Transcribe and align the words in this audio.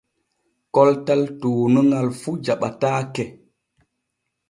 Koltal 0.73 1.21
tuunuŋal 1.39 2.07
fu 2.19 2.31
jaɓataake. 2.45 3.23